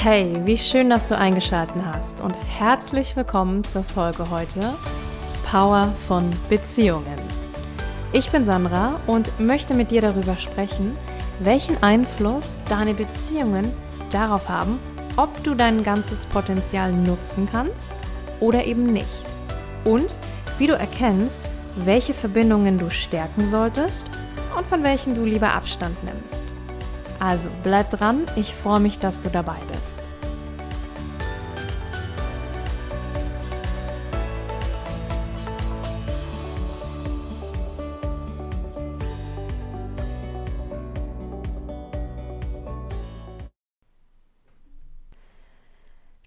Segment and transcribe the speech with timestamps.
[0.00, 4.76] Hey, wie schön, dass du eingeschaltet hast und herzlich willkommen zur Folge heute
[5.50, 7.16] Power von Beziehungen.
[8.12, 10.96] Ich bin Sandra und möchte mit dir darüber sprechen,
[11.40, 13.72] welchen Einfluss deine Beziehungen
[14.12, 14.78] darauf haben,
[15.16, 17.90] ob du dein ganzes Potenzial nutzen kannst
[18.38, 19.08] oder eben nicht.
[19.84, 20.16] Und
[20.58, 21.42] wie du erkennst,
[21.74, 24.06] welche Verbindungen du stärken solltest
[24.56, 26.44] und von welchen du lieber Abstand nimmst.
[27.20, 29.98] Also bleib dran, ich freue mich, dass du dabei bist.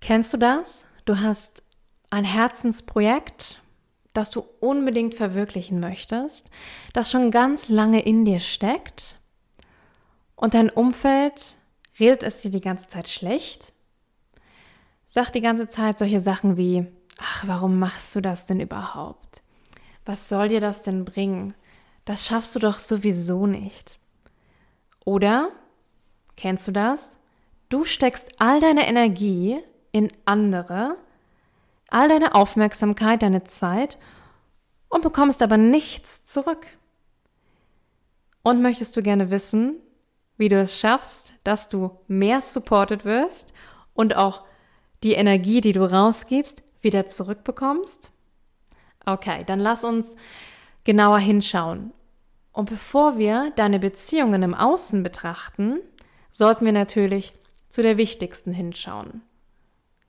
[0.00, 0.86] Kennst du das?
[1.04, 1.62] Du hast
[2.08, 3.60] ein Herzensprojekt,
[4.14, 6.48] das du unbedingt verwirklichen möchtest,
[6.94, 9.17] das schon ganz lange in dir steckt
[10.38, 11.56] und dein Umfeld
[11.98, 13.72] redet es dir die ganze Zeit schlecht,
[15.08, 16.86] sagt die ganze Zeit solche Sachen wie,
[17.18, 19.42] ach, warum machst du das denn überhaupt?
[20.04, 21.54] Was soll dir das denn bringen?
[22.04, 23.98] Das schaffst du doch sowieso nicht.
[25.04, 25.50] Oder,
[26.36, 27.18] kennst du das?
[27.68, 29.58] Du steckst all deine Energie
[29.90, 30.96] in andere,
[31.88, 33.98] all deine Aufmerksamkeit, deine Zeit
[34.88, 36.68] und bekommst aber nichts zurück.
[38.44, 39.80] Und möchtest du gerne wissen,
[40.38, 43.52] wie du es schaffst, dass du mehr supported wirst
[43.92, 44.44] und auch
[45.02, 48.10] die Energie, die du rausgibst, wieder zurückbekommst?
[49.04, 50.14] Okay, dann lass uns
[50.84, 51.92] genauer hinschauen.
[52.52, 55.80] Und bevor wir deine Beziehungen im Außen betrachten,
[56.30, 57.32] sollten wir natürlich
[57.68, 59.22] zu der wichtigsten hinschauen.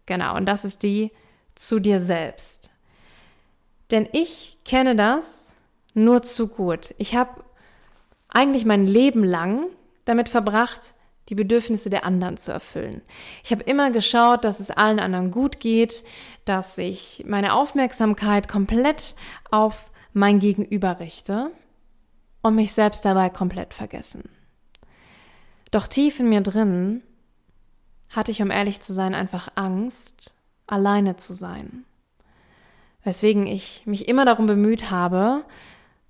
[0.06, 1.11] Genau, und das ist die
[1.56, 2.72] zu dir selbst.
[3.91, 5.56] Denn ich kenne das
[5.94, 6.94] nur zu gut.
[6.97, 7.44] Ich habe
[8.28, 9.66] eigentlich mein Leben lang
[10.09, 10.94] damit verbracht,
[11.30, 13.02] die Bedürfnisse der anderen zu erfüllen.
[13.44, 16.03] Ich habe immer geschaut, dass es allen anderen gut geht,
[16.46, 19.16] dass ich meine Aufmerksamkeit komplett
[19.52, 21.52] auf mein Gegenüber richte
[22.42, 24.28] und mich selbst dabei komplett vergessen.
[25.72, 27.03] Doch tief in mir drin
[28.09, 30.34] hatte ich, um ehrlich zu sein, einfach Angst,
[30.66, 31.86] alleine zu sein.
[33.03, 35.46] Weswegen ich mich immer darum bemüht habe,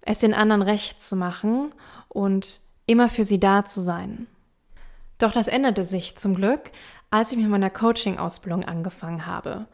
[0.02, 1.72] es den anderen recht zu machen
[2.08, 4.26] und immer für sie da zu sein.
[5.20, 6.72] Doch das änderte sich zum Glück,
[7.12, 9.68] als ich mit meiner Coaching-Ausbildung angefangen habe.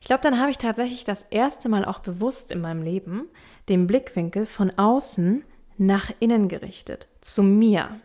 [0.00, 3.28] Ich glaube, dann habe ich tatsächlich das erste Mal auch bewusst in meinem Leben
[3.68, 5.42] den Blickwinkel von außen
[5.76, 8.00] nach innen gerichtet, zu mir.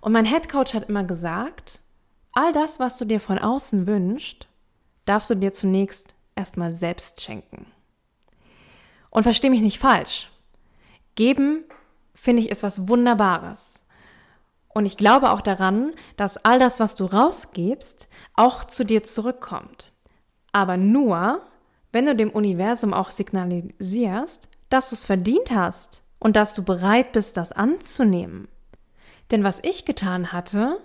[0.00, 1.80] Und mein Head Coach hat immer gesagt,
[2.32, 4.46] all das, was du dir von außen wünschst,
[5.04, 7.66] darfst du dir zunächst erstmal selbst schenken.
[9.10, 10.30] Und versteh mich nicht falsch.
[11.16, 11.64] Geben
[12.20, 13.82] finde ich, ist was Wunderbares.
[14.68, 19.92] Und ich glaube auch daran, dass all das, was du rausgibst, auch zu dir zurückkommt.
[20.52, 21.40] Aber nur,
[21.92, 27.12] wenn du dem Universum auch signalisierst, dass du es verdient hast und dass du bereit
[27.12, 28.48] bist, das anzunehmen.
[29.30, 30.78] Denn was ich getan hatte,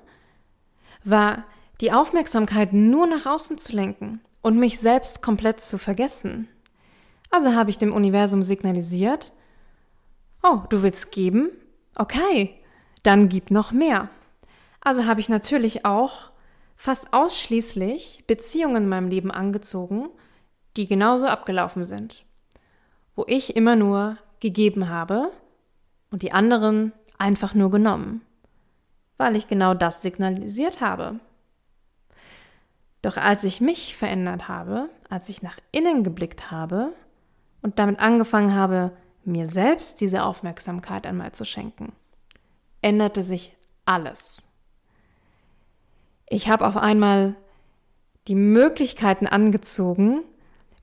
[1.04, 1.44] war
[1.82, 6.48] die Aufmerksamkeit nur nach außen zu lenken und mich selbst komplett zu vergessen.
[7.30, 9.34] Also habe ich dem Universum signalisiert,
[10.48, 11.50] Oh, du willst geben?
[11.96, 12.54] Okay,
[13.02, 14.10] dann gib noch mehr.
[14.80, 16.30] Also habe ich natürlich auch
[16.76, 20.10] fast ausschließlich Beziehungen in meinem Leben angezogen,
[20.78, 22.26] die genauso abgelaufen sind,
[23.16, 25.32] wo ich immer nur gegeben habe
[26.12, 28.22] und die anderen einfach nur genommen,
[29.18, 31.20] weil ich genau das signalisiert habe.
[33.02, 36.94] Doch als ich mich verändert habe, als ich nach innen geblickt habe
[37.64, 38.92] und damit angefangen habe,
[39.28, 41.94] mir selbst diese Aufmerksamkeit einmal zu schenken,
[42.82, 43.56] änderte sich
[43.86, 44.48] alles.
[46.28, 47.36] Ich habe auf einmal
[48.28, 50.24] die Möglichkeiten angezogen,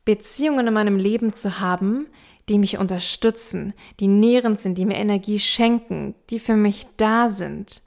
[0.04, 2.06] Beziehungen in meinem Leben zu haben,
[2.48, 7.82] die mich unterstützen, die nährend sind, die mir Energie schenken, die für mich da sind,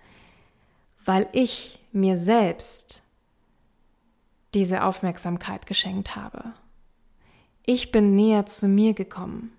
[1.03, 3.03] weil ich mir selbst
[4.53, 6.53] diese Aufmerksamkeit geschenkt habe.
[7.65, 9.51] Ich bin näher zu mir gekommen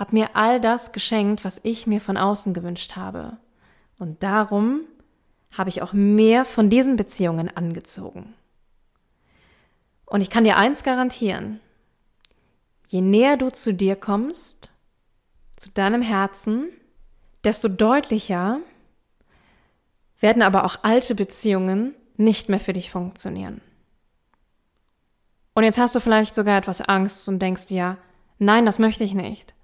[0.00, 3.36] habe mir all das geschenkt, was ich mir von außen gewünscht habe.
[3.98, 4.80] Und darum
[5.52, 8.34] habe ich auch mehr von diesen Beziehungen angezogen.
[10.06, 11.60] Und ich kann dir eins garantieren,
[12.88, 14.70] je näher du zu dir kommst,
[15.56, 16.68] zu deinem Herzen,
[17.44, 18.60] desto deutlicher
[20.18, 23.60] werden aber auch alte Beziehungen nicht mehr für dich funktionieren.
[25.52, 27.98] Und jetzt hast du vielleicht sogar etwas Angst und denkst dir,
[28.38, 29.54] nein, das möchte ich nicht.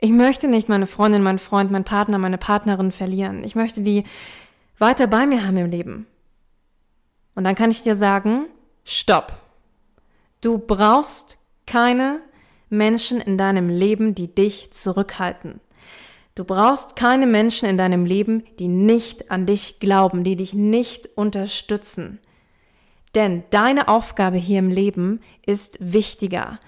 [0.00, 3.42] Ich möchte nicht meine Freundin, meinen Freund, meinen Partner, meine Partnerin verlieren.
[3.42, 4.04] Ich möchte die
[4.78, 6.06] weiter bei mir haben im Leben.
[7.34, 8.46] Und dann kann ich dir sagen,
[8.84, 9.32] stopp.
[10.40, 12.20] Du brauchst keine
[12.70, 15.60] Menschen in deinem Leben, die dich zurückhalten.
[16.36, 21.08] Du brauchst keine Menschen in deinem Leben, die nicht an dich glauben, die dich nicht
[21.16, 22.20] unterstützen.
[23.16, 26.60] Denn deine Aufgabe hier im Leben ist wichtiger.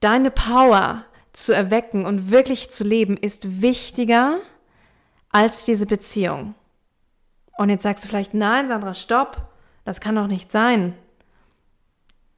[0.00, 4.38] Deine Power zu erwecken und wirklich zu leben ist wichtiger
[5.30, 6.54] als diese Beziehung.
[7.58, 9.48] Und jetzt sagst du vielleicht, nein, Sandra, stopp,
[9.84, 10.94] das kann doch nicht sein.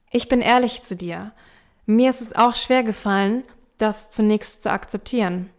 [0.09, 1.31] Ich bin ehrlich zu dir.
[1.85, 3.43] Mir ist es auch schwer gefallen,
[3.77, 5.49] das zunächst zu akzeptieren.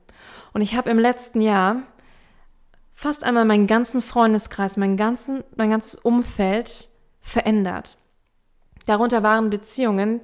[0.52, 1.82] Und ich habe im letzten Jahr
[2.94, 6.88] fast einmal meinen ganzen Freundeskreis, mein, ganzen, mein ganzes Umfeld
[7.20, 7.96] verändert.
[8.87, 10.20] Darunter waren Beziehungen,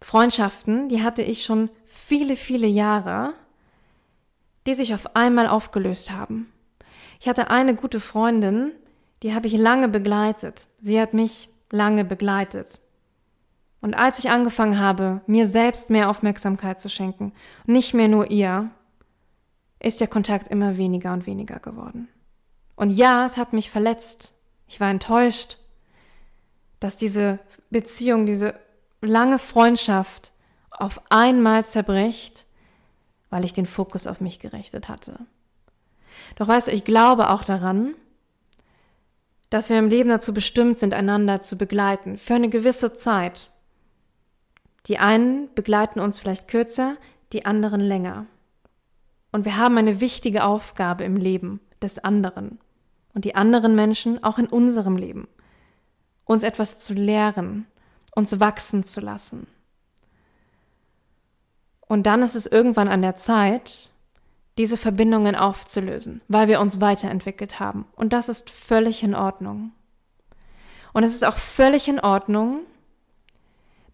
[0.00, 3.34] Freundschaften, die hatte ich schon viele, viele Jahre,
[4.66, 6.52] die sich auf einmal aufgelöst haben.
[7.18, 8.72] Ich hatte eine gute Freundin,
[9.22, 10.68] die habe ich lange begleitet.
[10.78, 12.80] Sie hat mich lange begleitet.
[13.80, 17.32] Und als ich angefangen habe, mir selbst mehr Aufmerksamkeit zu schenken,
[17.66, 18.70] nicht mehr nur ihr,
[19.80, 22.08] ist der Kontakt immer weniger und weniger geworden.
[22.76, 24.32] Und ja, es hat mich verletzt.
[24.68, 25.58] Ich war enttäuscht,
[26.78, 27.40] dass diese
[27.70, 28.54] Beziehung, diese
[29.00, 30.32] lange Freundschaft
[30.80, 32.46] auf einmal zerbricht,
[33.30, 35.18] weil ich den Fokus auf mich gerichtet hatte.
[36.36, 37.94] Doch weißt du, ich glaube auch daran,
[39.50, 43.50] dass wir im Leben dazu bestimmt sind, einander zu begleiten, für eine gewisse Zeit.
[44.86, 46.96] Die einen begleiten uns vielleicht kürzer,
[47.32, 48.26] die anderen länger.
[49.32, 52.58] Und wir haben eine wichtige Aufgabe im Leben des anderen
[53.14, 55.28] und die anderen Menschen auch in unserem Leben,
[56.24, 57.66] uns etwas zu lehren,
[58.14, 59.46] uns wachsen zu lassen.
[61.90, 63.90] Und dann ist es irgendwann an der Zeit,
[64.58, 67.84] diese Verbindungen aufzulösen, weil wir uns weiterentwickelt haben.
[67.96, 69.72] Und das ist völlig in Ordnung.
[70.92, 72.60] Und es ist auch völlig in Ordnung,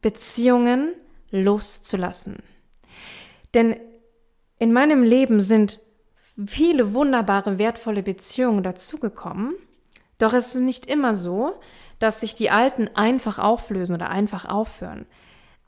[0.03, 0.93] Beziehungen
[1.31, 2.43] loszulassen.
[3.55, 3.77] Denn
[4.59, 5.81] in meinem Leben sind
[6.47, 9.55] viele wunderbare, wertvolle Beziehungen dazugekommen.
[10.19, 11.55] Doch es ist nicht immer so,
[11.99, 15.07] dass sich die alten einfach auflösen oder einfach aufhören.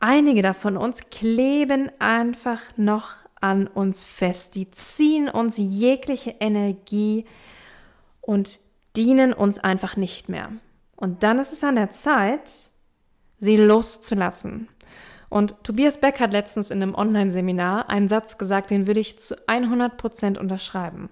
[0.01, 4.55] Einige davon uns kleben einfach noch an uns fest.
[4.55, 7.25] Die ziehen uns jegliche Energie
[8.21, 8.61] und
[8.97, 10.53] dienen uns einfach nicht mehr.
[10.97, 12.71] Und dann ist es an der Zeit,
[13.39, 14.69] sie loszulassen.
[15.29, 19.37] Und Tobias Beck hat letztens in einem Online-Seminar einen Satz gesagt, den würde ich zu
[19.47, 21.11] 100 Prozent unterschreiben.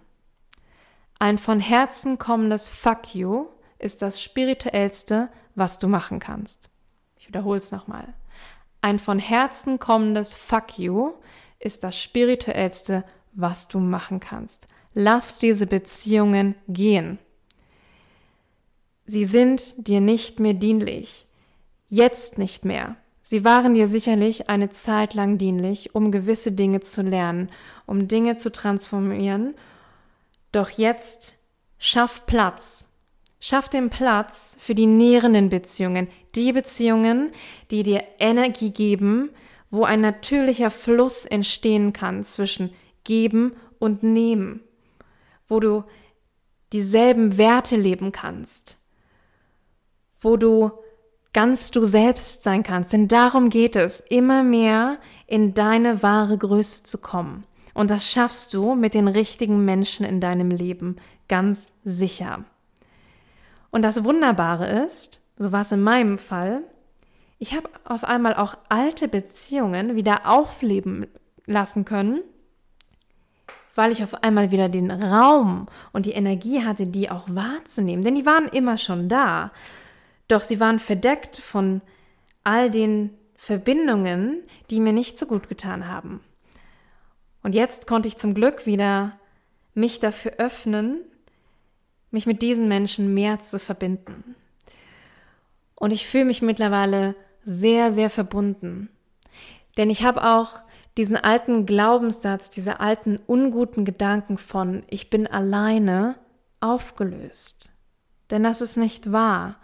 [1.18, 3.46] Ein von Herzen kommendes Fuck you
[3.78, 6.70] ist das spirituellste, was du machen kannst.
[7.18, 8.14] Ich wiederhole es nochmal.
[8.82, 11.12] Ein von Herzen kommendes Fuck you
[11.58, 14.68] ist das spirituellste, was du machen kannst.
[14.94, 17.18] Lass diese Beziehungen gehen.
[19.04, 21.26] Sie sind dir nicht mehr dienlich.
[21.88, 22.96] Jetzt nicht mehr.
[23.22, 27.50] Sie waren dir sicherlich eine Zeit lang dienlich, um gewisse Dinge zu lernen,
[27.84, 29.54] um Dinge zu transformieren.
[30.52, 31.36] Doch jetzt
[31.78, 32.88] schaff Platz
[33.38, 37.32] Schaff den Platz für die nährenden Beziehungen, die Beziehungen,
[37.70, 39.30] die dir Energie geben,
[39.70, 42.72] wo ein natürlicher Fluss entstehen kann zwischen
[43.04, 44.60] geben und nehmen,
[45.48, 45.84] wo du
[46.72, 48.78] dieselben Werte leben kannst,
[50.20, 50.70] wo du
[51.32, 52.92] ganz du selbst sein kannst.
[52.92, 57.44] Denn darum geht es, immer mehr in deine wahre Größe zu kommen.
[57.74, 60.96] Und das schaffst du mit den richtigen Menschen in deinem Leben
[61.28, 62.44] ganz sicher.
[63.76, 66.62] Und das Wunderbare ist, so war es in meinem Fall,
[67.38, 71.06] ich habe auf einmal auch alte Beziehungen wieder aufleben
[71.44, 72.20] lassen können,
[73.74, 78.02] weil ich auf einmal wieder den Raum und die Energie hatte, die auch wahrzunehmen.
[78.02, 79.52] Denn die waren immer schon da.
[80.26, 81.82] Doch sie waren verdeckt von
[82.44, 86.20] all den Verbindungen, die mir nicht so gut getan haben.
[87.42, 89.18] Und jetzt konnte ich zum Glück wieder
[89.74, 91.02] mich dafür öffnen,
[92.10, 94.34] mich mit diesen Menschen mehr zu verbinden.
[95.74, 98.88] Und ich fühle mich mittlerweile sehr, sehr verbunden.
[99.76, 100.62] Denn ich habe auch
[100.96, 106.16] diesen alten Glaubenssatz, diese alten unguten Gedanken von ich bin alleine
[106.60, 107.70] aufgelöst.
[108.30, 109.56] Denn das ist nicht wahr.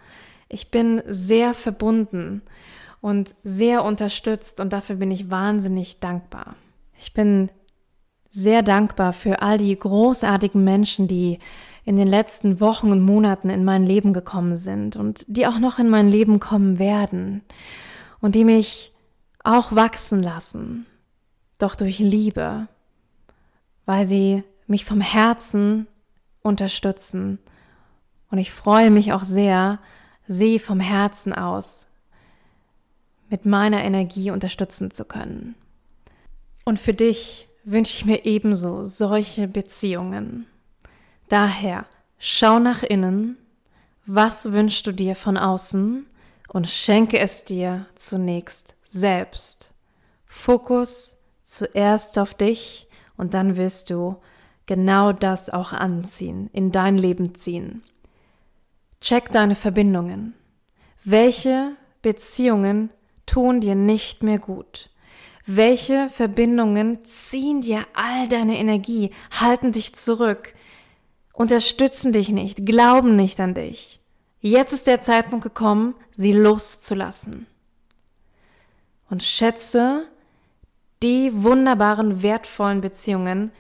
[0.48, 2.42] Ich bin sehr verbunden
[3.00, 6.54] und sehr unterstützt und dafür bin ich wahnsinnig dankbar.
[6.98, 7.50] Ich bin
[8.32, 11.38] sehr dankbar für all die großartigen Menschen, die
[11.84, 15.78] in den letzten Wochen und Monaten in mein Leben gekommen sind und die auch noch
[15.78, 17.42] in mein Leben kommen werden
[18.20, 18.92] und die mich
[19.44, 20.86] auch wachsen lassen,
[21.58, 22.68] doch durch Liebe,
[23.84, 25.86] weil sie mich vom Herzen
[26.40, 27.38] unterstützen.
[28.30, 29.78] Und ich freue mich auch sehr,
[30.26, 31.86] sie vom Herzen aus
[33.28, 35.54] mit meiner Energie unterstützen zu können.
[36.64, 40.46] Und für dich wünsche ich mir ebenso solche Beziehungen.
[41.28, 41.86] Daher
[42.18, 43.36] schau nach innen,
[44.06, 46.06] was wünschst du dir von außen
[46.48, 49.72] und schenke es dir zunächst selbst.
[50.26, 54.16] Fokus zuerst auf dich und dann wirst du
[54.66, 57.82] genau das auch anziehen, in dein Leben ziehen.
[59.00, 60.34] Check deine Verbindungen.
[61.04, 62.90] Welche Beziehungen
[63.26, 64.90] tun dir nicht mehr gut?
[65.46, 70.54] Welche Verbindungen ziehen dir all deine Energie, halten dich zurück,
[71.32, 74.00] unterstützen dich nicht, glauben nicht an dich?
[74.40, 77.46] Jetzt ist der Zeitpunkt gekommen, sie loszulassen.
[79.10, 80.06] Und schätze
[81.02, 83.50] die wunderbaren, wertvollen Beziehungen,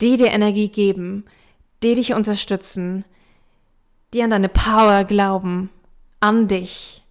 [0.00, 1.24] die dir Energie geben,
[1.82, 3.04] die dich unterstützen,
[4.12, 5.70] die an deine Power glauben,
[6.20, 7.04] an dich.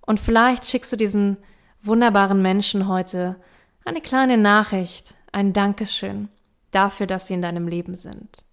[0.00, 1.36] Und vielleicht schickst du diesen
[1.82, 3.36] wunderbaren Menschen heute
[3.84, 6.28] eine kleine Nachricht, ein Dankeschön
[6.70, 8.44] dafür, dass sie in deinem Leben sind.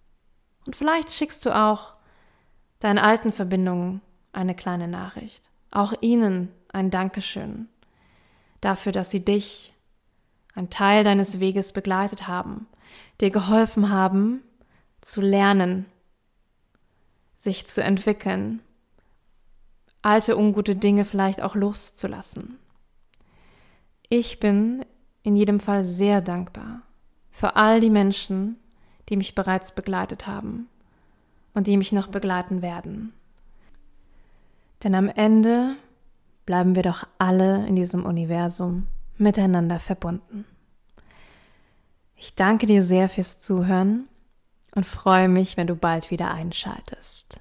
[0.66, 1.94] Und vielleicht schickst du auch
[2.80, 4.02] deinen alten Verbindungen
[4.34, 5.44] eine kleine Nachricht.
[5.72, 7.68] Auch ihnen ein Dankeschön
[8.62, 9.74] dafür, dass sie dich
[10.56, 12.68] ein Teil deines Weges begleitet haben,
[13.22, 14.42] dir geholfen haben,
[15.02, 15.86] zu lernen,
[17.36, 18.62] sich zu entwickeln,
[20.02, 22.58] alte ungute Dinge vielleicht auch loszulassen.
[24.10, 24.86] Ich bin
[25.24, 26.82] in jedem Fall sehr dankbar
[27.32, 28.58] für all die Menschen,
[29.10, 30.70] die mich bereits begleitet haben
[31.54, 33.14] und die mich noch begleiten werden.
[34.84, 35.76] Denn am Ende
[36.46, 38.88] bleiben wir doch alle in diesem Universum
[39.18, 40.46] miteinander verbunden.
[42.16, 44.08] Ich danke dir sehr fürs Zuhören
[44.74, 47.40] und freue mich, wenn du bald wieder einschaltest.